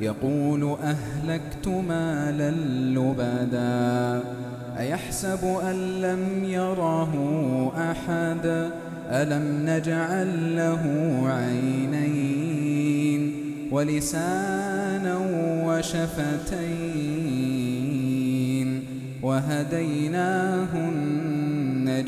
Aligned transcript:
يقول 0.00 0.76
أهلكت 0.82 1.68
مالا 1.68 2.50
لبدا 3.00 4.22
أيحسب 4.78 5.44
أن 5.62 6.00
لم 6.00 6.44
يره 6.44 7.12
أحد؟ 7.76 8.70
ألم 9.10 9.66
نجعل 9.66 10.56
له 10.56 10.82
عينين 11.26 12.70
ولسانا 13.72 15.18
وشفتين 15.66 16.70
وهديناه 19.22 20.68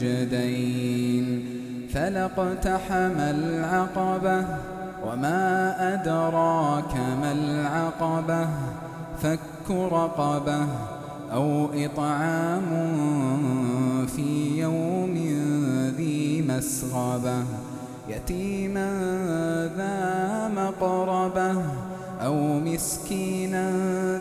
النجدين 0.00 1.44
فلاقتحم 1.92 3.20
العقبة 3.20 4.44
وما 5.12 5.74
أدراك 5.94 6.96
ما 6.96 7.32
العقبة 7.32 8.48
فك 9.22 9.70
رقبة 9.70 10.66
أو 11.32 11.68
إطعام 11.74 12.68
في 14.16 14.60
يوم 14.60 15.14
ذي 15.96 16.44
مسغبة 16.48 17.44
يتيما 18.08 18.90
ذا 19.76 20.48
مقربة 20.56 21.62
أو 22.24 22.60
مسكينا 22.60 23.70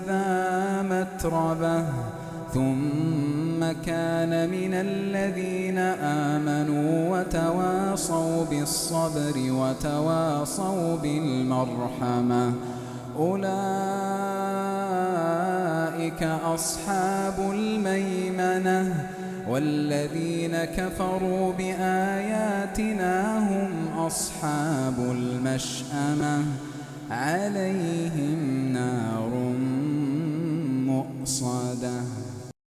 ذا 0.07 0.81
متربة 0.81 1.83
ثم 2.53 3.71
كان 3.85 4.49
من 4.49 4.73
الذين 4.73 5.77
آمنوا 6.27 7.21
وتواصوا 7.91 8.45
بالصبر 8.45 9.35
وتواصوا 9.35 10.97
بالمرحمة. 10.97 12.53
أولئك 13.19 13.43
أصحاب 16.23 17.51
الميمنة 17.51 19.09
والذين 19.49 20.55
كفروا 20.77 21.53
بآياتنا 21.53 23.39
هم 23.39 23.71
أصحاب 23.97 24.95
المشأمة. 24.99 26.43
عليهم 27.11 28.71
نار 28.73 29.31
مؤصدة. 30.87 31.90